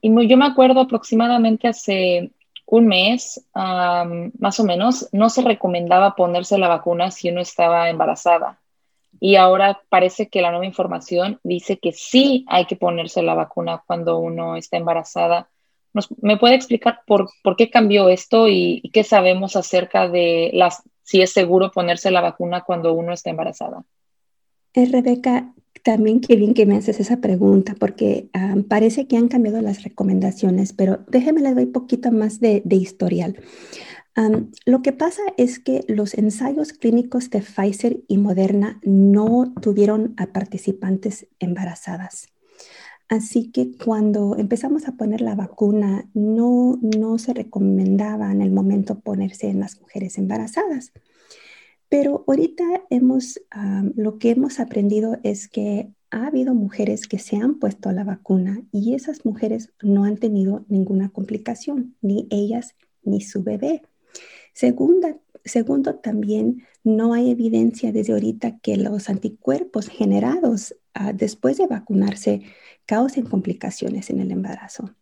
y 0.00 0.28
yo 0.28 0.36
me 0.36 0.46
acuerdo 0.46 0.80
aproximadamente 0.80 1.68
hace 1.68 2.32
un 2.70 2.86
mes, 2.86 3.44
más 3.54 4.60
o 4.60 4.64
menos, 4.64 5.08
no 5.12 5.28
se 5.28 5.42
recomendaba 5.42 6.14
ponerse 6.14 6.56
la 6.56 6.68
vacuna 6.68 7.10
si 7.10 7.28
uno 7.28 7.40
estaba 7.40 7.90
embarazada. 7.90 8.60
Y 9.18 9.34
ahora 9.34 9.82
parece 9.88 10.28
que 10.28 10.40
la 10.40 10.50
nueva 10.50 10.66
información 10.66 11.40
dice 11.42 11.80
que 11.80 11.92
sí 11.92 12.44
hay 12.48 12.66
que 12.66 12.76
ponerse 12.76 13.22
la 13.22 13.34
vacuna 13.34 13.82
cuando 13.84 14.18
uno 14.18 14.56
está 14.56 14.76
embarazada. 14.76 15.48
¿Me 16.22 16.36
puede 16.36 16.54
explicar 16.54 17.00
por, 17.06 17.28
por 17.42 17.56
qué 17.56 17.70
cambió 17.70 18.08
esto 18.08 18.46
y, 18.46 18.88
qué 18.92 19.02
sabemos 19.02 19.56
acerca 19.56 20.08
de 20.08 20.50
las, 20.54 20.84
si 21.02 21.20
es 21.22 21.32
seguro 21.32 21.72
ponerse 21.72 22.12
la 22.12 22.20
vacuna 22.20 22.62
cuando 22.62 22.92
uno 22.92 23.12
está 23.12 23.30
embarazada? 23.30 23.82
Eh, 24.74 24.86
Rebeca, 24.86 25.52
también 25.82 26.20
qué 26.20 26.36
bien 26.36 26.54
que 26.54 26.66
me 26.66 26.76
haces 26.76 27.00
esa 27.00 27.18
pregunta, 27.18 27.74
porque 27.78 28.28
parece 28.68 29.06
que 29.06 29.16
han 29.16 29.28
cambiado 29.28 29.60
las 29.60 29.82
recomendaciones, 29.82 30.72
pero 30.72 31.00
déjeme 31.08 31.40
le 31.40 31.54
doy 31.54 31.66
poquito 31.66 32.12
más 32.12 32.40
de, 32.40 32.62
historial. 32.70 33.36
lo 34.66 34.82
que 34.82 34.92
pasa 34.92 35.22
es 35.36 35.58
que 35.58 35.84
los 35.88 36.14
ensayos 36.14 36.72
clínicos 36.72 37.30
de 37.30 37.40
Pfizer 37.40 38.00
y 38.08 38.18
Moderna 38.18 38.80
no 38.82 39.52
tuvieron 39.60 40.14
a 40.16 40.26
participantes 40.26 41.26
embarazadas. 41.38 42.28
Así 43.08 43.50
que 43.50 43.72
cuando 43.76 44.36
empezamos 44.36 44.86
a 44.86 44.92
poner 44.92 45.20
la 45.20 45.34
vacuna, 45.34 46.08
no, 46.14 46.78
no 46.80 47.18
se 47.18 47.34
recomendaba 47.34 48.30
en 48.30 48.40
el 48.40 48.52
momento 48.52 49.00
ponerse 49.00 49.48
en 49.48 49.58
las 49.58 49.80
mujeres 49.80 50.16
embarazadas. 50.16 50.92
Pero 51.90 52.24
ahorita 52.26 52.64
hemos, 52.88 53.40
lo 53.96 54.18
que 54.18 54.30
hemos 54.30 54.60
aprendido 54.60 55.18
es 55.24 55.48
que 55.48 55.90
ha 56.12 56.28
habido 56.28 56.54
mujeres 56.54 57.06
que 57.06 57.18
se 57.18 57.36
han 57.36 57.58
puesto 57.58 57.90
la 57.92 58.04
vacuna 58.04 58.62
y 58.72 58.94
esas 58.94 59.26
mujeres 59.26 59.72
no 59.82 60.04
han 60.04 60.16
tenido 60.16 60.64
ninguna 60.68 61.08
complicación, 61.10 61.96
ni 62.00 62.28
ellas 62.30 62.76
ni 63.02 63.20
su 63.20 63.42
bebé. 63.42 63.82
Segunda, 64.54 65.18
segundo, 65.44 65.96
también 65.96 66.64
no 66.84 67.12
hay 67.12 67.30
evidencia 67.30 67.92
desde 67.92 68.12
ahorita 68.12 68.58
que 68.60 68.76
los 68.76 69.08
anticuerpos 69.08 69.88
generados 69.88 70.76
ah, 70.94 71.12
después 71.12 71.58
de 71.58 71.66
vacunarse 71.66 72.42
causen 72.86 73.26
complicaciones 73.26 74.10
en 74.10 74.20
el 74.20 74.30
embarazo. 74.30 74.94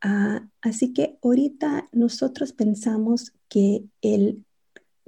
Ah, 0.00 0.48
así 0.62 0.94
que 0.94 1.18
ahorita 1.22 1.88
nosotros 1.92 2.52
pensamos 2.52 3.32
que 3.48 3.84
el 4.00 4.44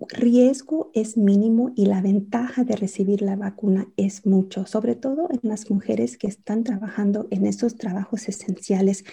riesgo 0.08 0.90
es 0.94 1.16
mínimo 1.16 1.72
y 1.76 1.86
la 1.86 2.00
ventaja 2.00 2.64
de 2.64 2.76
recibir 2.76 3.22
la 3.22 3.36
vacuna 3.36 3.88
es 3.96 4.26
mucho, 4.26 4.66
sobre 4.66 4.94
todo 4.94 5.28
en 5.30 5.40
las 5.42 5.70
mujeres 5.70 6.16
que 6.16 6.26
están 6.26 6.64
trabajando 6.64 7.26
en 7.30 7.46
esos 7.46 7.76
trabajos 7.76 8.28
esenciales 8.28 9.04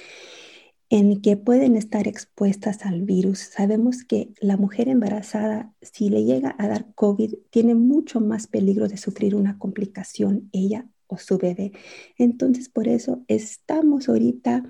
en 0.90 1.22
que 1.22 1.36
pueden 1.36 1.76
estar 1.76 2.08
expuestas 2.08 2.86
al 2.86 3.02
virus. 3.02 3.40
Sabemos 3.40 4.04
que 4.04 4.30
la 4.40 4.56
mujer 4.58 4.88
embarazada, 4.88 5.74
si 5.82 6.10
le 6.10 6.24
llega 6.24 6.56
a 6.58 6.68
dar 6.68 6.94
COVID, 6.96 7.36
tiene 7.50 7.76
mucho 7.76 8.22
más 8.22 8.48
peligro 8.48 8.88
de 8.88 8.98
sufrir 8.98 9.36
una 9.36 9.58
complicación, 9.58 10.50
ella 10.54 10.88
o 11.08 11.18
su 11.18 11.38
bebé. 11.38 11.72
Entonces, 12.18 12.70
por 12.70 12.88
eso 12.88 13.24
estamos 13.28 14.08
ahorita 14.08 14.64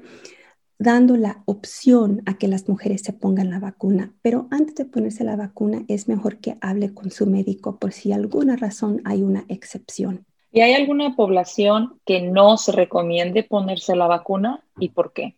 dando 0.80 1.18
la 1.18 1.44
opción 1.46 2.22
a 2.26 2.38
que 2.38 2.48
las 2.48 2.70
mujeres 2.70 3.02
se 3.02 3.14
pongan 3.14 3.50
la 3.50 3.60
vacuna. 3.60 4.14
Pero 4.22 4.48
antes 4.52 4.76
de 4.76 4.86
ponerse 4.86 5.24
la 5.24 5.36
vacuna 5.36 5.84
es 5.88 6.08
mejor 6.08 6.38
que 6.38 6.58
hable 6.62 6.94
con 6.94 7.12
su 7.12 7.26
médico 7.26 7.78
por 7.78 7.92
si 7.92 8.12
alguna 8.12 8.56
razón 8.56 9.02
hay 9.06 9.24
una 9.24 9.46
excepción. 9.48 10.26
¿Y 10.52 10.62
hay 10.62 10.74
alguna 10.74 11.16
población 11.16 12.00
que 12.06 12.22
no 12.22 12.58
se 12.58 12.72
recomiende 12.72 13.44
ponerse 13.44 13.96
la 13.96 14.08
vacuna 14.08 14.64
y 14.80 14.90
por 14.90 15.14
qué? 15.14 15.36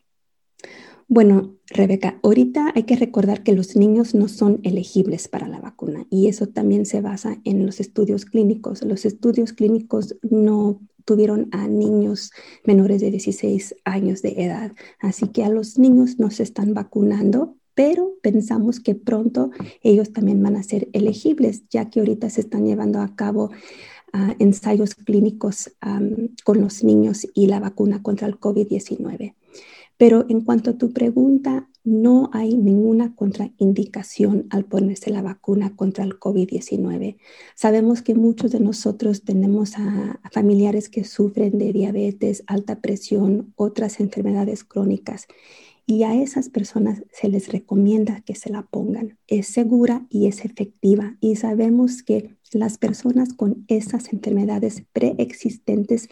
Bueno, 1.07 1.55
Rebeca, 1.65 2.19
ahorita 2.21 2.71
hay 2.75 2.83
que 2.83 2.95
recordar 2.95 3.41
que 3.41 3.53
los 3.53 3.75
niños 3.75 4.13
no 4.13 4.27
son 4.27 4.59
elegibles 4.61 5.27
para 5.27 5.47
la 5.47 5.59
vacuna 5.59 6.05
y 6.11 6.27
eso 6.27 6.45
también 6.47 6.85
se 6.85 7.01
basa 7.01 7.37
en 7.45 7.65
los 7.65 7.79
estudios 7.79 8.25
clínicos. 8.25 8.83
Los 8.83 9.05
estudios 9.05 9.53
clínicos 9.53 10.15
no 10.21 10.79
tuvieron 11.05 11.49
a 11.51 11.67
niños 11.67 12.31
menores 12.63 13.01
de 13.01 13.11
16 13.11 13.75
años 13.85 14.21
de 14.21 14.43
edad. 14.43 14.71
Así 14.99 15.27
que 15.27 15.43
a 15.43 15.49
los 15.49 15.77
niños 15.79 16.19
no 16.19 16.29
se 16.31 16.43
están 16.43 16.73
vacunando, 16.73 17.55
pero 17.73 18.15
pensamos 18.21 18.79
que 18.79 18.95
pronto 18.95 19.51
ellos 19.81 20.11
también 20.11 20.43
van 20.43 20.57
a 20.57 20.63
ser 20.63 20.89
elegibles, 20.91 21.63
ya 21.69 21.89
que 21.89 21.99
ahorita 22.01 22.29
se 22.29 22.41
están 22.41 22.65
llevando 22.65 22.99
a 22.99 23.15
cabo 23.15 23.51
ah, 24.11 24.35
ensayos 24.39 24.95
clínicos 24.95 25.71
con 26.43 26.59
los 26.59 26.83
niños 26.83 27.25
y 27.33 27.47
la 27.47 27.59
vacuna 27.59 28.01
contra 28.01 28.27
el 28.27 28.39
COVID-19. 28.39 29.35
Pero 29.97 30.25
en 30.27 30.41
cuanto 30.41 30.71
a 30.71 30.77
tu 30.77 30.91
pregunta, 30.91 31.68
no 31.83 32.29
hay 32.33 32.55
ninguna 32.55 33.15
contraindicación 33.15 34.47
al 34.49 34.65
ponerse 34.65 35.09
la 35.09 35.21
vacuna 35.21 35.75
contra 35.75 36.03
el 36.03 36.19
COVID-19. 36.19 37.17
Sabemos 37.55 38.01
que 38.01 38.15
muchos 38.15 38.51
de 38.51 38.59
nosotros 38.59 39.23
tenemos 39.23 39.73
a, 39.77 40.19
familiares 40.31 40.89
que 40.89 41.03
sufren 41.03 41.57
de 41.57 41.73
diabetes, 41.73 42.43
alta 42.47 42.79
presión, 42.81 43.53
otras 43.55 43.99
enfermedades 43.99 44.63
crónicas 44.63 45.27
y 45.89 46.03
a 46.03 46.13
esas 46.13 46.49
personas 46.49 47.01
se 47.11 47.29
les 47.29 47.51
recomienda 47.51 48.21
que 48.21 48.35
se 48.35 48.51
la 48.51 48.61
pongan. 48.61 49.17
Es 49.25 49.47
segura 49.47 50.05
y 50.11 50.27
es 50.27 50.45
efectiva 50.45 51.17
y 51.19 51.37
sabemos 51.37 52.03
que 52.03 52.35
las 52.51 52.77
personas 52.77 53.33
con 53.33 53.65
esas 53.67 54.13
enfermedades 54.13 54.83
preexistentes 54.93 56.09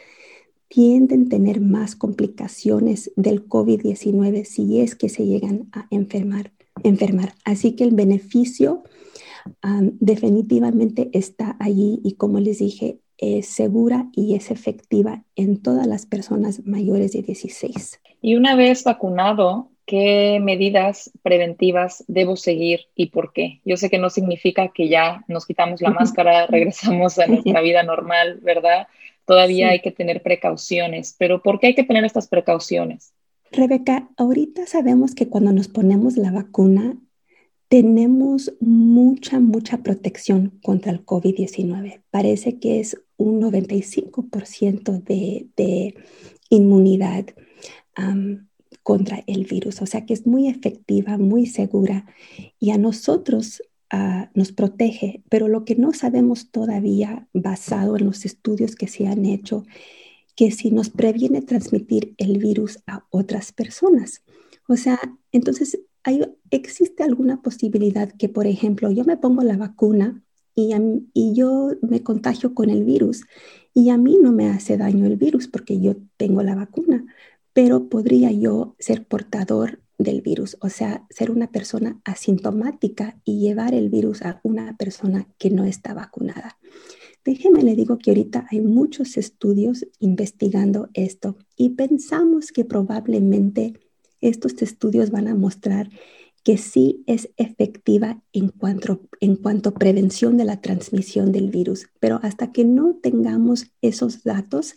tienden 0.68 1.28
a 1.28 1.30
tener 1.30 1.62
más 1.62 1.96
complicaciones 1.96 3.12
del 3.16 3.48
COVID-19 3.48 4.44
si 4.46 4.80
es 4.82 4.96
que 4.96 5.10
se 5.10 5.26
llegan 5.26 5.70
a 5.72 5.88
enfermar. 5.92 6.52
enfermar. 6.84 7.34
Así 7.44 7.76
que 7.76 7.84
el 7.84 7.96
beneficio 7.96 8.84
definitivamente 10.00 11.10
está 11.14 11.56
allí 11.60 12.02
y 12.04 12.14
como 12.14 12.40
les 12.40 12.60
dije, 12.60 13.00
es 13.18 13.48
segura 13.48 14.10
y 14.14 14.36
es 14.36 14.52
efectiva 14.52 15.24
en 15.36 15.62
todas 15.62 15.88
las 15.88 16.06
personas 16.06 16.66
mayores 16.66 17.14
de 17.14 17.24
16. 17.24 18.00
Y 18.22 18.36
una 18.36 18.56
vez 18.56 18.84
vacunado, 18.84 19.72
¿qué 19.88 20.39
medidas 20.44 21.10
preventivas 21.24 22.03
debo 22.08 22.36
seguir 22.36 22.82
y 22.94 23.08
por 23.08 23.32
qué? 23.32 23.62
Yo 23.65 23.77
sé 23.77 23.89
que 23.89 23.98
no 23.98 24.10
significa 24.10 24.67
que 24.67 24.89
ya 24.89 25.24
nos 25.29 25.46
quitamos 25.46 25.82
la 25.82 25.91
máscara, 25.91 26.46
regresamos 26.48 27.17
a 27.17 27.25
nuestra 27.25 27.62
vida 27.62 27.82
normal, 27.84 28.39
¿verdad? 28.44 28.88
Todavía 29.25 29.70
hay 29.70 29.79
que 29.79 29.91
tener 29.91 30.22
precauciones, 30.22 31.15
pero 31.17 31.41
¿por 31.41 31.60
qué 31.60 31.67
hay 31.67 31.75
que 31.75 31.86
tener 31.86 32.03
estas 32.03 32.27
precauciones? 32.27 33.13
Rebeca, 33.50 34.10
ahorita 34.17 34.67
sabemos 34.67 35.15
que 35.15 35.29
cuando 35.29 35.53
nos 35.53 35.70
ponemos 35.70 36.17
la 36.17 36.32
vacuna 36.32 36.98
tenemos 37.70 38.53
mucha, 38.60 39.39
mucha 39.39 39.77
protección 39.77 40.60
contra 40.62 40.91
el 40.91 41.06
COVID-19. 41.06 42.01
Parece 42.12 42.60
que 42.60 42.82
es 42.82 43.01
un 43.15 43.41
95% 43.41 45.03
de, 45.03 45.48
de, 45.56 45.96
inmunidad 46.50 47.25
contra 48.88 49.22
el 49.27 49.44
virus, 49.44 49.82
o 49.82 49.86
sea 49.86 50.06
que 50.06 50.13
es 50.13 50.25
muy 50.25 50.48
efectiva, 50.48 51.17
muy 51.17 51.46
segura 51.46 52.06
y 52.58 52.72
a 52.72 52.77
nosotros 52.77 53.62
nos 54.34 54.53
protege, 54.53 55.24
pero 55.29 55.50
lo 55.50 55.65
que 55.65 55.75
no 55.75 55.91
sabemos 55.91 56.51
todavía, 56.51 57.27
basado 57.34 57.98
en 57.98 58.06
los 58.06 58.24
estudios 58.24 58.77
que 58.77 58.88
se 58.88 59.06
han 59.08 59.25
hecho, 59.25 59.65
que 60.38 60.51
si 60.51 60.72
nos 60.72 60.89
previene 60.89 61.41
transmitir 61.41 62.15
el 62.17 62.38
virus 62.38 62.79
a 62.88 63.06
otras 63.10 63.51
personas. 63.51 64.24
O 64.70 64.77
sea, 64.77 65.00
entonces 65.34 65.82
hay, 66.03 66.22
existe 66.50 67.03
alguna 67.03 67.41
posibilidad 67.41 68.10
que, 68.10 68.29
por 68.29 68.48
ejemplo, 68.48 68.89
yo 68.89 69.03
me 69.03 69.17
pongo 69.17 69.44
la 69.44 69.58
vacuna 69.58 70.24
y, 70.56 70.74
y 71.13 71.34
yo 71.34 71.72
me 71.82 72.03
contagio 72.03 72.53
con 72.53 72.70
el 72.70 72.86
virus 72.86 73.25
y 73.74 73.89
a 73.89 73.98
mí 73.98 74.17
no 74.22 74.32
me 74.32 74.48
hace 74.48 74.77
daño 74.77 75.06
el 75.06 75.17
virus 75.17 75.50
porque 75.50 75.82
yo 75.82 75.98
tengo 76.15 76.41
la 76.41 76.56
vacuna, 76.56 77.06
pero 77.58 77.90
podría 77.90 78.32
yo 78.32 78.76
ser 78.78 79.08
portador 79.08 79.80
del 79.98 80.22
virus, 80.22 80.58
o 80.62 80.70
sea, 80.70 81.08
ser 81.10 81.32
una 81.32 81.52
persona 81.52 82.00
asintomática 82.06 83.20
y 83.26 83.40
llevar 83.40 83.74
el 83.74 83.90
virus 83.90 84.22
a 84.22 84.40
una 84.44 84.78
persona 84.78 85.28
que 85.40 85.50
no 85.50 85.64
está 85.64 85.96
vacunada. 85.96 86.60
Déjeme 87.26 87.64
le 87.64 87.76
digo 87.76 87.98
que 87.98 88.12
ahorita 88.12 88.46
hay 88.52 88.62
muchos 88.62 89.18
estudios 89.18 89.88
investigando 89.98 90.90
esto 90.94 91.36
y 91.56 91.70
pensamos 91.70 92.52
que 92.52 92.64
probablemente 92.64 93.74
estos 94.22 94.62
estudios 94.62 95.10
van 95.10 95.28
a 95.28 95.34
mostrar 95.34 95.90
que 96.44 96.58
sí 96.58 97.04
es 97.08 97.32
efectiva 97.38 98.22
en 98.34 98.50
cuanto, 98.50 99.02
en 99.20 99.36
cuanto 99.36 99.70
a 99.70 99.74
prevención 99.74 100.38
de 100.38 100.46
la 100.46 100.62
transmisión 100.62 101.32
del 101.32 101.50
virus, 101.50 101.88
pero 102.00 102.20
hasta 102.22 102.52
que 102.52 102.66
no 102.66 103.00
tengamos 103.02 103.72
esos 103.82 104.24
datos, 104.24 104.76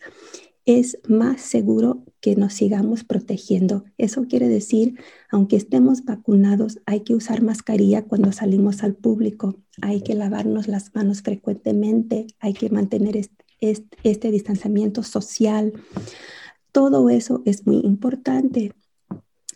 es 0.67 0.99
más 1.09 1.40
seguro 1.40 2.05
que 2.21 2.37
nos 2.37 2.52
sigamos 2.52 3.05
protegiendo. 3.05 3.85
Eso 3.99 4.26
quiere 4.29 4.49
decir, 4.49 4.99
aunque 5.31 5.57
estemos 5.57 6.05
vacunados, 6.05 6.81
hay 6.87 7.00
que 7.00 7.14
usar 7.14 7.43
mascarilla 7.43 8.05
cuando 8.05 8.33
salimos 8.33 8.83
al 8.83 8.95
público, 8.95 9.57
hay 9.81 10.02
que 10.02 10.14
lavarnos 10.14 10.69
las 10.69 10.95
manos 10.95 11.23
frecuentemente, 11.23 12.26
hay 12.38 12.52
que 12.52 12.71
mantener 12.71 13.21
este, 13.61 14.31
distanciamiento 14.31 15.02
social. 15.02 15.73
Todo 16.73 17.11
eso 17.11 17.43
es 17.47 17.67
muy 17.67 17.79
importante. 17.79 18.73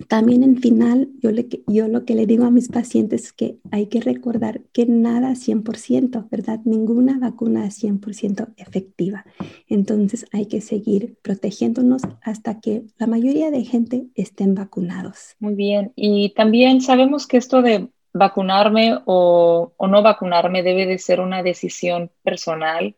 También 0.08 0.42
en 0.42 0.56
final, 0.56 1.08
yo, 1.20 1.30
le, 1.30 1.48
yo 1.66 1.88
lo 1.88 2.04
que 2.04 2.14
le 2.14 2.26
digo 2.26 2.44
a 2.44 2.50
mis 2.50 2.68
pacientes 2.68 3.24
es 3.24 3.32
que 3.32 3.58
hay 3.70 3.86
que 3.86 4.00
recordar 4.00 4.62
que 4.72 4.86
nada 4.86 5.32
es 5.32 5.46
100%, 5.46 6.28
¿verdad? 6.30 6.60
Ninguna 6.64 7.18
vacuna 7.18 7.66
es 7.66 7.82
100% 7.82 8.54
efectiva. 8.56 9.24
Entonces 9.68 10.26
hay 10.32 10.46
que 10.46 10.60
seguir 10.60 11.16
protegiéndonos 11.22 12.02
hasta 12.22 12.60
que 12.60 12.84
la 12.98 13.06
mayoría 13.06 13.50
de 13.50 13.64
gente 13.64 14.08
estén 14.14 14.54
vacunados. 14.54 15.36
Muy 15.38 15.54
bien. 15.54 15.92
Y 15.94 16.34
también 16.34 16.80
sabemos 16.80 17.26
que 17.26 17.36
esto 17.36 17.62
de 17.62 17.88
vacunarme 18.14 18.96
o, 19.04 19.72
no 19.78 20.02
vacunarme 20.02 20.62
debe 20.62 20.86
de 20.86 20.98
ser 20.98 21.20
una 21.20 21.42
decisión 21.42 22.10
personal. 22.22 22.94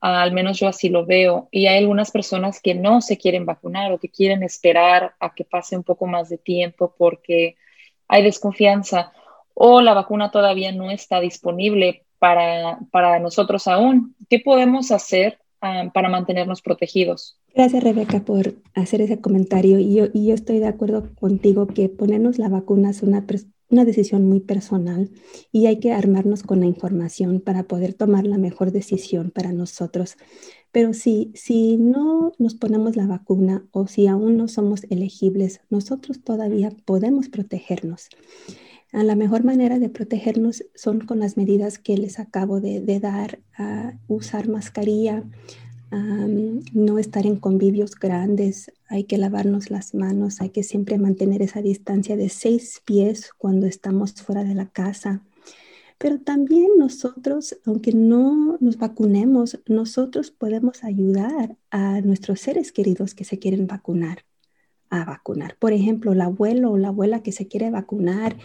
Al 0.00 0.32
menos 0.32 0.60
yo 0.60 0.68
así 0.68 0.90
lo 0.90 1.04
veo. 1.04 1.48
Y 1.50 1.66
hay 1.66 1.78
algunas 1.78 2.10
personas 2.10 2.60
que 2.60 2.74
no 2.74 3.00
se 3.00 3.16
quieren 3.18 3.46
vacunar 3.46 3.92
o 3.92 3.98
que 3.98 4.10
quieren 4.10 4.42
esperar 4.42 5.14
a 5.18 5.34
que 5.34 5.44
pase 5.44 5.76
un 5.76 5.82
poco 5.82 6.06
más 6.06 6.28
de 6.28 6.38
tiempo 6.38 6.94
porque 6.96 7.56
hay 8.08 8.22
desconfianza 8.22 9.12
o 9.54 9.80
la 9.80 9.94
vacuna 9.94 10.30
todavía 10.30 10.70
no 10.72 10.90
está 10.90 11.20
disponible 11.20 12.04
para, 12.18 12.78
para 12.90 13.18
nosotros 13.18 13.66
aún. 13.66 14.14
¿Qué 14.28 14.38
podemos 14.38 14.90
hacer 14.90 15.38
ah, 15.62 15.90
para 15.92 16.08
mantenernos 16.08 16.60
protegidos? 16.60 17.38
Gracias, 17.54 17.82
Rebeca, 17.82 18.20
por 18.20 18.54
hacer 18.74 19.00
ese 19.00 19.20
comentario. 19.20 19.78
Y 19.78 19.94
yo, 19.94 20.06
y 20.12 20.28
yo 20.28 20.34
estoy 20.34 20.58
de 20.58 20.68
acuerdo 20.68 21.14
contigo 21.14 21.66
que 21.66 21.88
ponernos 21.88 22.38
la 22.38 22.48
vacuna 22.48 22.90
es 22.90 23.02
una, 23.02 23.26
una 23.72 23.84
decisión 23.84 24.28
muy 24.28 24.40
personal 24.40 25.10
y 25.50 25.66
hay 25.66 25.80
que 25.80 25.92
armarnos 25.92 26.42
con 26.42 26.60
la 26.60 26.66
información 26.66 27.40
para 27.40 27.64
poder 27.64 27.94
tomar 27.94 28.26
la 28.26 28.38
mejor 28.38 28.70
decisión 28.70 29.30
para 29.30 29.52
nosotros. 29.52 30.16
Pero 30.70 30.92
si, 30.92 31.32
si 31.34 31.78
no 31.78 32.32
nos 32.38 32.54
ponemos 32.54 32.96
la 32.96 33.06
vacuna 33.06 33.66
o 33.72 33.86
si 33.86 34.06
aún 34.06 34.36
no 34.36 34.46
somos 34.46 34.84
elegibles, 34.90 35.60
nosotros 35.70 36.22
todavía 36.22 36.70
podemos 36.84 37.28
protegernos. 37.28 38.08
La 38.92 39.16
mejor 39.16 39.42
manera 39.42 39.78
de 39.78 39.88
protegernos 39.88 40.64
son 40.74 41.00
con 41.00 41.18
las 41.18 41.38
medidas 41.38 41.78
que 41.78 41.96
les 41.96 42.18
acabo 42.18 42.60
de, 42.60 43.00
dar, 43.00 43.38
a 43.56 43.94
usar 44.06 44.48
mascarilla, 44.48 45.24
no 45.92 46.98
estar 46.98 47.26
en 47.26 47.36
convivios 47.36 47.94
grandes, 47.96 48.72
hay 48.88 49.04
que 49.04 49.18
lavarnos 49.18 49.70
las 49.70 49.94
manos, 49.94 50.40
hay 50.40 50.50
que 50.50 50.62
siempre 50.62 50.98
mantener 50.98 51.42
esa 51.42 51.60
distancia 51.60 52.16
de 52.16 52.28
seis 52.28 52.80
pies 52.84 53.30
cuando 53.36 53.66
estamos 53.66 54.14
fuera 54.14 54.44
de 54.44 54.54
la 54.54 54.70
casa. 54.70 55.22
Pero 55.98 56.18
también 56.18 56.70
nosotros, 56.78 57.58
aunque 57.64 57.92
no 57.92 58.56
nos 58.60 58.78
vacunemos, 58.78 59.60
nosotros 59.66 60.30
podemos 60.30 60.82
ayudar 60.82 61.56
a 61.70 62.00
nuestros 62.00 62.40
seres 62.40 62.72
queridos 62.72 63.14
que 63.14 63.24
se 63.24 63.38
quieren 63.38 63.66
vacunar 63.66 64.24
a 64.92 65.04
vacunar. 65.04 65.56
Por 65.58 65.72
ejemplo, 65.72 66.12
el 66.12 66.20
abuelo 66.20 66.72
o 66.72 66.76
la 66.76 66.88
abuela 66.88 67.22
que 67.22 67.32
se 67.32 67.48
quiere 67.48 67.70
vacunar 67.70 68.36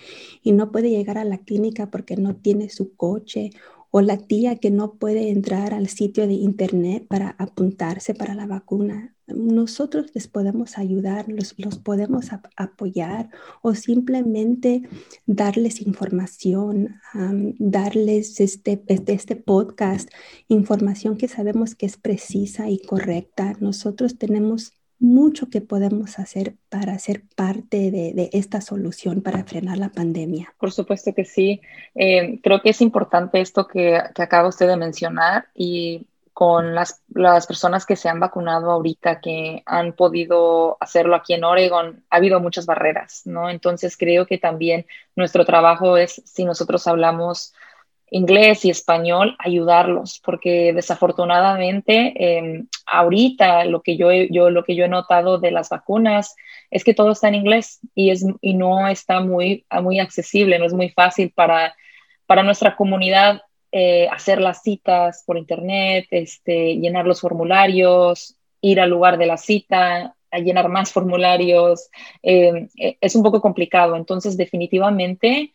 y 0.42 0.54
no 0.54 0.72
puede 0.72 0.90
llegar 0.90 1.18
a 1.18 1.26
la 1.26 1.40
clínica 1.40 1.92
porque 1.92 2.16
no 2.16 2.36
tiene 2.38 2.70
su 2.70 2.96
coche 2.96 3.52
o 3.98 4.02
la 4.02 4.18
tía 4.18 4.58
que 4.58 4.70
no 4.70 4.94
puede 4.94 5.32
entrar 5.32 5.74
al 5.74 5.88
sitio 5.88 6.28
de 6.28 6.34
internet 6.34 7.08
para 7.08 7.32
apuntarse 7.40 8.14
para 8.14 8.36
la 8.36 8.46
vacuna. 8.46 9.16
Nosotros 9.26 10.12
les 10.14 10.28
podemos 10.28 10.78
ayudar, 10.78 11.26
los, 11.28 11.56
podemos 11.80 12.28
apoyar 12.56 13.32
o 13.64 13.74
simplemente 13.74 14.84
darles 15.26 15.82
información, 15.82 17.02
darles 17.58 18.40
este, 18.40 18.84
este, 18.86 19.14
este 19.14 19.36
podcast, 19.36 20.12
información 20.48 21.18
que 21.18 21.28
sabemos 21.28 21.74
que 21.74 21.88
es 21.88 21.98
precisa 21.98 22.70
y 22.70 22.78
correcta. 22.78 23.58
Nosotros 23.60 24.20
tenemos 24.20 24.77
mucho 25.00 25.50
que 25.50 25.62
podemos 25.62 26.20
hacer 26.20 26.56
para 26.70 26.98
ser 27.00 27.24
parte 27.36 27.92
de, 27.92 28.30
esta 28.34 28.62
solución 28.62 29.22
para 29.22 29.44
frenar 29.44 29.78
la 29.78 29.90
pandemia. 29.90 30.54
Por 30.60 30.72
supuesto 30.72 31.14
que 31.14 31.26
sí. 31.26 31.62
Eh, 31.96 32.40
creo 32.42 32.62
que 32.62 32.72
es 32.72 32.82
importante 32.82 33.40
esto 33.42 33.68
que, 33.68 34.02
que, 34.16 34.22
acaba 34.22 34.48
usted 34.48 34.68
de 34.68 34.78
mencionar 34.78 35.48
y 35.54 36.08
con 36.34 36.76
las, 36.76 37.02
las, 37.10 37.48
personas 37.48 37.86
que 37.86 37.96
se 37.96 38.10
han 38.10 38.20
vacunado 38.20 38.72
ahorita, 38.72 39.22
que 39.22 39.64
han 39.66 39.94
podido 39.94 40.78
hacerlo 40.80 41.16
aquí 41.16 41.34
en 41.34 41.44
Oregon, 41.44 42.04
ha 42.12 42.16
habido 42.18 42.40
muchas 42.40 42.68
barreras, 42.68 43.24
¿no? 43.26 43.50
Entonces 43.50 43.98
creo 43.98 44.28
que 44.28 44.38
también 44.38 44.86
nuestro 45.16 45.46
trabajo 45.46 45.98
es, 45.98 46.22
si 46.26 46.46
nosotros 46.46 46.86
hablamos 46.86 47.56
inglés 48.10 48.64
y 48.66 48.70
español, 48.70 49.36
ayudarlos, 49.40 50.22
porque 50.24 50.72
desafortunadamente 50.74 52.14
em, 52.16 52.68
ahorita 52.86 53.66
lo 53.66 53.82
que 53.82 53.98
yo, 53.98 54.12
yo, 54.12 54.50
lo 54.50 54.64
que 54.64 54.76
yo 54.76 54.86
he 54.86 54.90
notado 54.90 55.40
de 55.40 55.52
las 55.52 55.70
vacunas 55.70 56.36
es 56.72 56.84
que 56.84 56.94
todo 56.94 57.12
está 57.12 57.28
en 57.28 57.36
inglés 57.36 57.80
y, 57.96 58.12
es, 58.12 58.26
y 58.42 58.54
no 58.54 58.88
está 58.88 59.20
muy, 59.20 59.66
muy 59.82 60.00
accesible, 60.00 60.60
no 60.60 60.66
es 60.66 60.74
muy 60.74 60.90
fácil 60.90 61.32
para, 61.36 61.76
para 62.26 62.44
nuestra 62.44 62.76
comunidad 62.76 63.42
eh, 63.72 64.08
hacer 64.10 64.40
las 64.40 64.62
citas 64.62 65.24
por 65.26 65.38
internet, 65.38 66.08
este, 66.12 66.78
llenar 66.78 67.06
los 67.06 67.20
formularios, 67.20 68.38
ir 68.62 68.80
al 68.80 68.90
lugar 68.90 69.18
de 69.18 69.26
la 69.26 69.38
cita, 69.38 70.16
a 70.32 70.40
llenar 70.40 70.70
más 70.70 70.92
formularios. 70.94 71.90
Em, 72.22 72.70
e, 72.78 72.98
es 73.02 73.16
un 73.16 73.24
poco 73.24 73.42
complicado, 73.42 73.96
entonces 73.96 74.38
definitivamente 74.38 75.52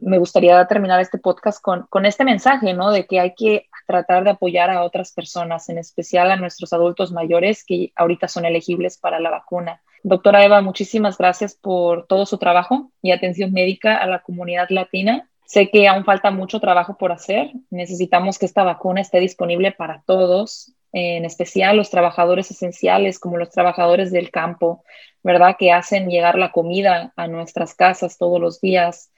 me 0.00 0.18
gustaría 0.18 0.64
terminar 0.66 1.00
este 1.00 1.18
podcast 1.18 1.62
con, 1.62 1.86
con, 1.90 2.06
este 2.06 2.24
mensaje, 2.24 2.72
¿no? 2.72 2.90
De 2.90 3.06
que 3.06 3.20
hay 3.20 3.34
que 3.34 3.68
tratar 3.86 4.24
de 4.24 4.30
apoyar 4.30 4.70
a 4.70 4.84
otras 4.84 5.12
personas, 5.12 5.68
en 5.68 5.78
especial 5.78 6.30
a 6.30 6.36
nuestros 6.36 6.72
adultos 6.72 7.12
mayores 7.12 7.64
que 7.64 7.92
ahorita 7.96 8.28
son 8.28 8.44
elegibles 8.44 8.96
para 8.96 9.20
la 9.20 9.30
vacuna. 9.30 9.82
Doctora 10.02 10.44
Eva, 10.44 10.62
muchísimas 10.62 11.18
gracias 11.18 11.54
por 11.54 12.06
todo 12.06 12.24
su 12.24 12.38
trabajo 12.38 12.90
y 13.02 13.10
atención 13.10 13.52
médica 13.52 13.96
a 13.98 14.06
la 14.06 14.20
comunidad 14.22 14.68
latina. 14.70 15.28
Sé 15.44 15.68
que 15.70 15.88
aún 15.88 16.04
falta 16.04 16.30
mucho 16.30 16.60
trabajo 16.60 16.96
por 16.96 17.12
hacer. 17.12 17.50
Necesitamos 17.70 18.38
que 18.38 18.46
esta 18.46 18.62
vacuna 18.62 19.02
esté 19.02 19.20
disponible 19.20 19.72
para 19.72 20.02
todos, 20.06 20.72
en 20.92 21.24
especial 21.24 21.76
los 21.76 21.90
trabajadores 21.90 22.50
esenciales 22.50 23.18
como 23.18 23.36
los 23.36 23.50
trabajadores 23.50 24.10
del 24.10 24.30
campo, 24.30 24.84
¿verdad? 25.22 25.56
Que 25.58 25.72
hacen 25.72 26.08
llegar 26.08 26.38
la 26.38 26.50
comida 26.50 27.12
a 27.16 27.26
nuestras 27.26 27.74
casas 27.74 28.16
todos 28.16 28.40
los 28.40 28.60
días 28.60 29.10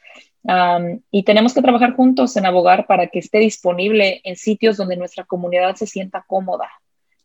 y 1.10 1.22
tenemos 1.22 1.54
que 1.54 1.62
trabajar 1.62 1.94
juntos 1.94 2.36
en 2.36 2.46
abogar 2.46 2.86
para 2.86 3.06
que 3.06 3.20
esté 3.20 3.38
disponible 3.38 4.20
en 4.24 4.36
sitios 4.36 4.76
donde 4.76 4.96
nuestra 4.96 5.24
comunidad 5.24 5.76
se 5.76 5.86
sienta 5.86 6.24
cómoda, 6.26 6.68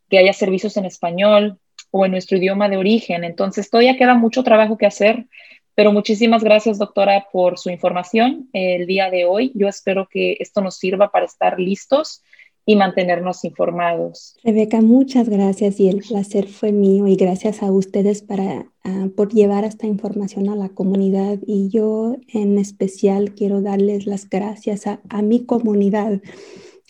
que 0.10 0.20
haya 0.20 0.34
servicios 0.34 0.78
en 0.78 0.86
español 0.86 1.60
o 1.92 2.06
en 2.06 2.12
nuestro 2.12 2.38
idioma 2.38 2.70
de 2.70 2.78
origen. 2.78 3.24
Entonces, 3.24 3.70
todavía 3.70 3.98
queda 3.98 4.14
mucho 4.14 4.44
trabajo 4.44 4.78
que 4.78 4.86
hacer, 4.86 5.26
pero 5.74 5.92
muchísimas 5.92 6.44
gracias, 6.44 6.78
doctora, 6.78 7.28
por 7.32 7.58
su 7.58 7.70
información 7.70 8.50
el 8.54 8.88
día 8.88 9.10
de 9.10 9.26
hoy. 9.26 9.52
Yo 9.56 9.68
espero 9.68 10.08
que 10.10 10.38
esto 10.40 10.62
nos 10.62 10.78
sirva 10.78 11.10
para 11.12 11.26
estar 11.26 11.60
listos 11.60 12.24
y 12.70 12.76
mantenernos 12.76 13.46
informados. 13.46 14.36
Rebeca, 14.44 14.82
muchas 14.82 15.30
gracias 15.30 15.80
y 15.80 15.88
el 15.88 16.00
placer 16.00 16.50
fue 16.50 16.74
mío 16.74 17.08
y 17.08 17.16
gracias 17.16 17.64
a 17.64 17.72
ustedes 17.72 18.22
para, 18.22 18.70
ah, 18.84 19.08
por 19.16 19.34
llevar 19.34 19.64
esta 19.64 19.88
información 19.88 20.50
a 20.50 20.56
la 20.58 20.68
comunidad 20.68 21.40
y 21.48 21.70
yo 21.70 22.18
en 22.28 22.58
especial 22.58 23.34
quiero 23.34 23.62
darles 23.62 24.06
las 24.06 24.30
gracias 24.30 24.86
a, 24.86 25.00
a 25.08 25.22
mi 25.22 25.46
comunidad, 25.46 26.22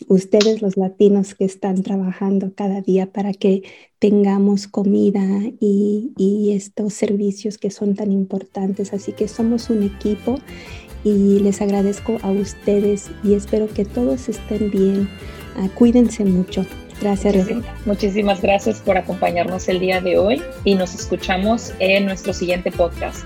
ustedes 0.08 0.62
los 0.62 0.76
latinos 0.76 1.36
que 1.36 1.44
están 1.44 1.84
trabajando 1.84 2.52
cada 2.56 2.80
día 2.80 3.12
para 3.12 3.32
que 3.32 3.62
tengamos 4.00 4.66
comida 4.66 5.28
y, 5.60 6.12
y 6.16 6.54
estos 6.56 6.92
servicios 6.92 7.56
que 7.56 7.70
son 7.70 7.94
tan 7.94 8.10
importantes. 8.10 8.92
Así 8.92 9.12
que 9.12 9.28
somos 9.28 9.70
un 9.70 9.84
equipo 9.84 10.40
y 11.04 11.38
les 11.38 11.62
agradezco 11.62 12.18
a 12.22 12.32
ustedes 12.32 13.12
y 13.22 13.34
espero 13.34 13.68
que 13.72 13.84
todos 13.84 14.28
estén 14.28 14.72
bien. 14.72 15.08
Ah, 15.58 15.68
cuídense 15.74 16.24
mucho. 16.24 16.64
Gracias, 17.00 17.34
Rebeca. 17.34 17.74
Muchísimas 17.84 18.40
gracias 18.40 18.80
por 18.80 18.96
acompañarnos 18.96 19.68
el 19.68 19.80
día 19.80 20.00
de 20.00 20.18
hoy 20.18 20.42
y 20.64 20.74
nos 20.74 20.94
escuchamos 20.94 21.72
en 21.80 22.06
nuestro 22.06 22.32
siguiente 22.32 22.70
podcast. 22.70 23.24